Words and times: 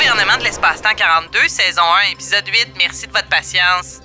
Gouvernement 0.00 0.38
de 0.38 0.44
l'espace-temps 0.44 0.94
42, 0.94 1.46
saison 1.46 1.82
1, 1.82 2.12
épisode 2.12 2.48
8. 2.48 2.68
Merci 2.78 3.06
de 3.06 3.12
votre 3.12 3.28
patience. 3.28 4.00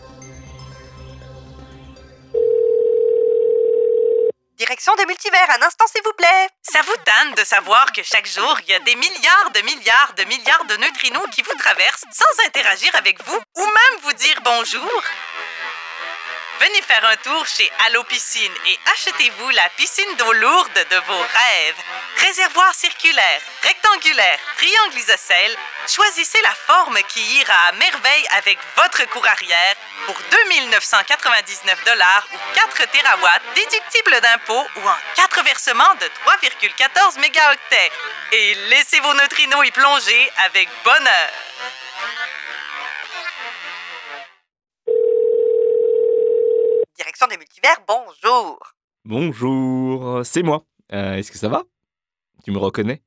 Direction 4.58 4.94
des 4.96 5.06
multivers, 5.06 5.50
un 5.52 5.66
instant 5.66 5.86
s'il 5.88 6.04
vous 6.04 6.12
plaît. 6.18 6.50
Ça 6.64 6.82
vous 6.82 6.98
tanne 7.06 7.36
de 7.36 7.46
savoir 7.46 7.94
que 7.94 8.04
chaque 8.04 8.28
jour, 8.28 8.60
il 8.68 8.72
y 8.72 8.74
a 8.74 8.80
des 8.80 8.96
milliards 8.96 9.52
de 9.56 9.62
milliards 9.62 10.14
de 10.18 10.26
milliards 10.26 10.66
de 10.66 10.76
neutrinos 10.76 11.30
qui 11.34 11.42
vous 11.44 11.56
traversent 11.58 12.04
sans 12.12 12.46
interagir 12.46 12.94
avec 12.96 13.26
vous 13.26 13.40
ou 13.56 13.62
même 13.62 14.02
vous 14.04 14.14
dire 14.14 14.42
bonjour? 14.44 15.02
Venez 16.66 16.82
faire 16.82 17.06
un 17.06 17.18
tour 17.18 17.46
chez 17.46 17.72
Allo 17.86 18.04
Piscine 18.06 18.52
et 18.66 18.80
achetez-vous 18.94 19.50
la 19.52 19.70
piscine 19.78 20.16
d'eau 20.18 20.34
lourde 20.34 20.86
de 20.90 20.96
vos 20.96 21.20
rêves. 21.20 21.76
Réservoir 22.18 22.74
circulaire, 22.74 23.42
rectangulaire, 23.62 24.40
triangle 24.58 24.98
isocèle, 24.98 25.56
choisissez 25.88 26.42
la 26.42 26.56
forme 26.56 26.98
qui 27.08 27.22
ira 27.38 27.68
à 27.68 27.72
merveille 27.74 28.28
avec 28.32 28.58
votre 28.78 29.08
cour 29.12 29.28
arrière 29.28 29.76
pour 30.08 30.18
2999 30.32 31.84
dollars 31.86 32.28
ou 32.34 32.38
4 32.56 32.90
terawatts 32.90 33.44
déductibles 33.54 34.22
d'impôts 34.22 34.68
ou 34.78 34.90
en 34.90 34.98
4 35.18 35.44
versements 35.44 35.96
de 36.02 36.06
3,14 36.26 37.20
mégaoctets. 37.20 37.92
Et 38.32 38.56
laissez 38.70 39.00
vos 39.02 39.14
neutrinos 39.14 39.68
y 39.68 39.70
plonger 39.70 40.32
avec 40.46 40.68
bonheur. 40.84 41.32
Bonjour. 47.88 48.60
Bonjour, 49.06 50.26
c'est 50.26 50.44
moi. 50.44 50.66
Euh, 50.94 51.16
Est-ce 51.16 51.32
que 51.32 51.38
ça 51.38 51.50
va? 51.50 51.64
Tu 52.44 52.52
me 52.52 52.58
reconnais? 52.58 53.02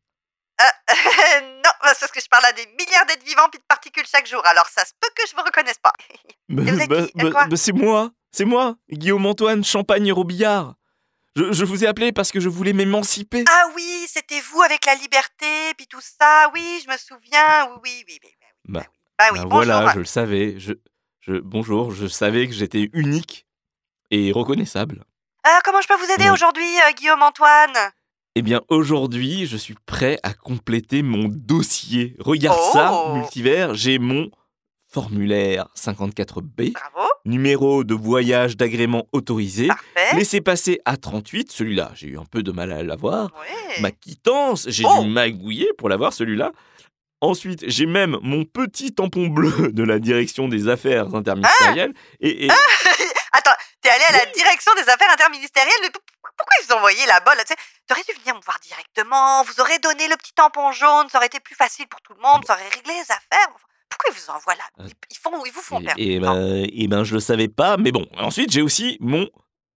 Euh, 0.61 0.65
non, 1.65 1.71
c'est 1.85 2.01
parce 2.01 2.11
que 2.13 2.21
je 2.21 2.29
parle 2.29 2.45
à 2.47 2.53
des 2.53 2.67
milliards 2.67 3.07
d'êtres 3.07 3.25
vivants 3.25 3.49
puis 3.51 3.61
de 3.61 3.65
particules 3.69 4.07
chaque 4.11 4.27
jour, 4.27 4.43
alors 4.47 4.67
ça 4.67 4.85
se 4.85 4.93
peut 5.01 5.09
que 5.15 5.23
je 5.31 5.37
vous 5.37 5.43
reconnaisse 5.43 5.79
pas. 5.79 5.93
Bah, 6.49 6.63
bah, 6.89 6.97
Euh, 6.97 7.09
bah, 7.15 7.47
bah, 7.49 7.57
C'est 7.57 7.73
moi, 7.73 8.11
c'est 8.33 8.47
moi, 8.47 8.77
Guillaume 8.91 9.27
Antoine 9.27 9.63
Champagne 9.65 10.11
Robillard. 10.13 10.75
Je, 11.37 11.53
je 11.53 11.65
vous 11.65 11.85
ai 11.85 11.87
appelé 11.87 12.11
parce 12.11 12.33
que 12.33 12.41
je 12.41 12.49
voulais 12.49 12.73
m'émanciper. 12.73 13.45
Ah 13.49 13.67
oui, 13.77 14.07
c'était 14.09 14.41
vous 14.41 14.63
avec 14.63 14.87
la 14.87 14.95
liberté 14.95 15.47
puis 15.77 15.87
tout 15.87 16.01
ça, 16.01 16.51
oui, 16.55 16.83
je 16.85 16.91
me 16.91 16.97
souviens, 16.97 17.69
oui, 17.85 18.03
oui, 18.09 18.19
oui, 18.25 18.31
Bah, 18.65 18.81
bah 19.19 19.27
oui, 19.33 19.39
bah 19.39 19.45
Bah 19.45 19.45
bonjour. 19.45 19.51
voilà, 19.51 19.93
je 19.93 19.99
le 19.99 20.05
savais. 20.07 20.59
Je, 20.59 20.73
je, 21.21 21.35
bonjour, 21.35 21.93
je 21.93 22.07
savais 22.07 22.47
que 22.49 22.55
j'étais 22.55 22.89
unique 22.95 23.47
et 24.11 24.33
reconnaissable. 24.33 25.05
Euh, 25.47 25.51
comment 25.65 25.81
je 25.81 25.89
peux 25.89 25.97
vous 25.97 26.11
aider 26.13 26.25
Oui. 26.25 26.31
aujourd'hui, 26.31 26.65
euh, 26.89 26.93
Guillaume 26.97 27.23
Antoine? 27.23 27.77
Eh 28.35 28.43
bien, 28.43 28.61
aujourd'hui, 28.69 29.47
je 29.47 29.57
suis 29.57 29.75
prêt 29.87 30.19
à 30.23 30.33
compléter 30.35 31.03
mon 31.03 31.29
dossier. 31.29 32.15
Regarde 32.21 32.59
Oh 32.61 32.71
ça, 32.73 33.13
multivers, 33.15 33.75
j'ai 33.75 33.99
mon 33.99 34.31
formulaire 34.91 35.67
54B, 35.77 36.73
Bravo, 36.73 37.09
numéro 37.27 37.85
de 37.85 37.95
voyage 37.95 38.57
d'agrément 38.57 39.07
autorisé, 39.13 39.67
parfait. 39.67 40.17
laissez 40.17 40.41
passer 40.41 40.81
à 40.87 40.97
38, 40.97 41.53
celui-là, 41.53 41.91
j'ai 41.95 42.09
eu 42.09 42.19
un 42.19 42.25
peu 42.25 42.43
de 42.43 42.53
mal 42.53 42.73
à 42.73 42.83
l'avoir. 42.83 43.29
Ma 43.81 43.91
quittance, 43.91 44.67
j'ai 44.71 44.85
Oh. 44.87 45.03
dû 45.03 45.09
magouiller 45.11 45.69
pour 45.77 45.89
l'avoir 45.91 46.13
celui-là. 46.15 46.53
Ensuite, 47.21 47.65
j'ai 47.69 47.85
même 47.87 48.17
mon 48.23 48.45
petit 48.45 48.95
tampon 48.95 49.27
bleu 49.27 49.51
de 49.73 49.83
la 49.83 49.99
direction 49.99 50.49
des 50.49 50.69
affaires 50.69 51.15
interministérielles. 51.15 51.93
et, 52.21 52.47
et- 52.47 52.49
Attends, 53.33 53.55
t'es 53.83 53.91
allé 53.91 54.05
à 54.05 54.13
la 54.13 54.27
direction 54.27 54.73
des 54.75 54.89
affaires 54.89 55.11
interministérielles, 55.11 55.91
pourquoi 55.93 56.55
ils 56.61 56.67
vous 56.67 56.73
ont 56.75 56.79
envoyé 56.79 57.05
là-bas 57.07 57.35
là, 57.35 57.45
T'aurais 57.87 58.03
dû 58.05 58.13
venir 58.21 58.35
me 58.35 58.41
voir 58.43 58.59
directement, 58.61 59.43
vous 59.45 59.61
aurez 59.61 59.79
donné 59.79 60.09
le 60.09 60.17
petit 60.17 60.33
tampon 60.35 60.73
jaune, 60.73 61.09
ça 61.11 61.19
aurait 61.19 61.27
été 61.27 61.41
plus 61.41 61.55
facile 61.55 61.87
pour 61.89 62.01
tout 62.03 62.15
le 62.15 62.21
monde, 62.21 62.45
ça 62.47 62.55
aurait 62.55 62.69
réglé 62.69 62.95
les 62.95 63.11
affaires. 63.13 63.49
Pourquoi 63.89 64.11
ils 64.15 64.21
vous 64.21 64.31
envoient 64.31 64.55
là? 64.55 64.65
Euh, 64.81 64.89
ils, 65.11 65.17
font, 65.17 65.45
ils 65.45 65.53
vous 65.53 65.63
font 65.63 65.81
et- 65.81 65.85
perdre 65.85 66.01
et 66.01 66.19
ben, 66.21 66.67
et 66.73 66.89
ben, 66.89 67.05
je 67.05 67.15
le 67.15 67.21
savais 67.21 67.49
pas, 67.49 67.77
mais 67.79 67.91
bon. 67.91 68.07
Ensuite, 68.19 68.51
j'ai 68.53 68.61
aussi 68.63 68.99
mon 69.01 69.27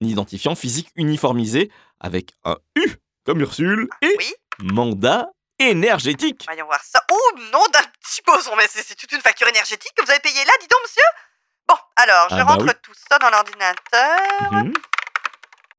identifiant 0.02 0.56
physique 0.56 0.90
uniformisé 0.96 1.72
avec 2.00 2.32
un 2.44 2.58
U 2.76 2.96
comme 3.26 3.40
Ursule 3.40 3.88
et 4.02 4.14
Oui, 4.18 4.34
mandat 4.60 5.28
énergétique. 5.60 6.42
voyons 6.46 6.66
voir 6.66 6.84
ça. 6.84 7.02
Oh, 7.12 7.38
nom 7.52 7.64
d'un 7.72 7.84
petit 8.00 8.22
boson, 8.26 8.56
mais 8.58 8.66
c'est 8.68 8.96
toute 8.96 9.12
une 9.12 9.22
facture 9.22 9.48
énergétique 9.48 9.92
que 9.96 10.04
vous 10.04 10.12
avez 10.12 10.20
payée 10.20 10.44
là, 10.44 10.52
dis 10.60 10.68
donc, 10.68 10.80
monsieur 10.84 11.04
Bon, 11.72 11.78
alors, 11.96 12.28
je 12.30 12.36
Ah 12.36 12.38
bah 12.40 12.44
rentre 12.52 12.66
oui. 12.66 12.72
tout 12.84 12.94
ça 13.10 13.18
dans 13.20 13.30
l'ordinateur. 13.30 14.52
Mhm. 14.52 14.74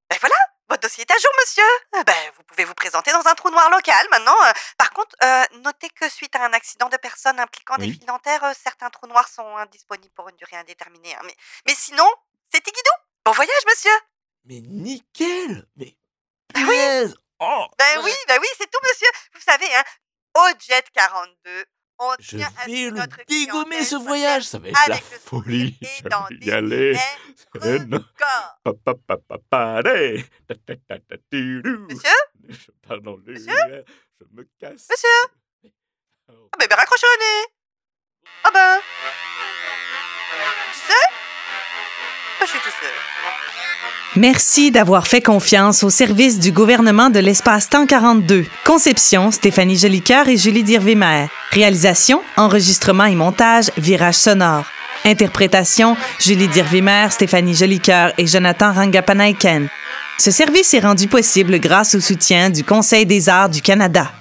Ben 0.09 0.19
voilà, 0.21 0.35
votre 0.71 0.81
dossier 0.83 1.03
est 1.03 1.11
à 1.11 1.19
jour, 1.19 1.31
monsieur. 1.41 1.65
Euh, 1.97 2.05
Ben, 2.05 2.33
vous 2.37 2.43
pouvez 2.45 2.65
vous 2.65 2.75
présenter 2.75 3.13
dans 3.13 3.27
un 3.27 3.35
trou 3.35 3.51
noir 3.51 3.69
local 3.71 4.07
maintenant. 4.11 4.37
Euh, 4.45 4.53
Par 4.79 4.91
contre, 4.93 5.15
euh, 5.23 5.45
notez 5.63 5.91
que 5.91 6.09
suite 6.09 6.35
à 6.37 6.45
un 6.45 6.53
accident 6.55 6.89
de 6.89 6.97
personne 6.97 7.39
impliquant 7.39 7.77
des 7.77 7.87
Oui. 7.87 7.93
fils 7.93 8.07
dentaires, 8.07 8.43
euh, 8.45 8.53
certains 8.63 8.89
trous 8.89 9.07
noirs 9.07 9.29
sont 9.29 9.57
indisponibles 9.59 10.15
pour 10.15 10.29
une 10.31 10.37
durée 10.37 10.57
indéterminée. 10.57 11.15
hein. 11.15 11.21
Mais, 11.25 11.37
mais 11.67 11.75
sinon, 11.75 12.09
c'est 12.53 12.61
Tigidou. 12.63 12.91
Bon 13.27 13.33
voyage, 13.33 13.65
monsieur. 13.69 13.99
Mais 14.45 14.61
nickel 14.63 15.67
Mais 15.77 15.95
Ah 16.55 16.61
oui. 16.67 17.15
Oh, 17.39 17.67
Ben 17.79 18.01
oui, 18.03 18.13
ben 18.29 18.39
oui, 18.41 18.49
c'est 18.59 18.71
tout, 18.71 18.79
monsieur. 18.83 19.09
Vous 19.35 19.41
savez, 19.41 19.75
hein, 19.75 19.85
au 20.37 20.47
Jet 20.59 20.89
42, 20.95 21.67
on 21.99 22.15
Je 22.19 22.37
vais 22.37 22.91
le 22.91 23.25
dégommer 23.29 23.85
ce 23.85 23.97
voyage, 23.97 24.45
ça 24.45 24.59
va 24.59 24.69
être 24.69 24.89
la 24.89 24.97
folie. 24.97 25.79
Je 25.81 26.03
vais 26.03 26.47
y 26.47 26.51
aller. 26.51 26.97
délais 27.61 27.85
non. 27.87 27.99
records. 27.99 28.59
Pa, 28.65 28.73
pa, 28.85 28.95
pa, 28.95 29.17
pa, 29.17 29.39
pa, 29.51 29.83
dé. 29.83 30.25
Ta, 30.47 30.55
ta, 30.55 30.75
ta, 30.89 30.99
ta, 30.99 31.17
tidou. 31.31 31.87
Monsieur? 31.89 32.11
Je 32.89 34.25
me 34.33 34.49
casse. 34.59 34.89
Monsieur? 34.91 35.09
Ah 36.29 36.57
ben, 36.59 36.67
ben 36.69 36.77
raccrochez 36.77 37.07
le 37.07 37.19
nez. 37.21 37.47
Ah 38.45 38.51
ben. 38.53 38.81
Merci 44.15 44.71
d'avoir 44.71 45.07
fait 45.07 45.23
confiance 45.23 45.83
au 45.83 45.89
service 45.89 46.39
du 46.39 46.53
gouvernement 46.53 47.09
de 47.09 47.19
l'espace-temps 47.19 47.87
42. 47.87 48.45
Conception, 48.65 49.31
Stéphanie 49.31 49.77
Jolicoeur 49.79 50.29
et 50.29 50.37
Julie 50.37 50.63
Dirvimer. 50.63 51.29
Réalisation, 51.51 52.23
enregistrement 52.37 53.07
et 53.07 53.15
montage, 53.15 53.71
Virage 53.79 54.17
sonore. 54.17 54.67
Interprétation, 55.07 55.97
Julie 56.21 56.49
Dirvimer, 56.49 57.07
Stéphanie 57.11 57.55
Jolicoeur 57.55 58.13
et 58.19 58.27
Jonathan 58.27 58.73
Rangapanaiken. 58.73 59.69
Ce 60.19 60.31
service 60.31 60.75
est 60.75 60.81
rendu 60.81 61.09
possible 61.09 61.59
grâce 61.59 61.95
au 61.95 62.01
soutien 62.01 62.51
du 62.51 62.65
Conseil 62.65 63.07
des 63.07 63.29
arts 63.31 63.49
du 63.49 63.63
Canada. 63.63 64.13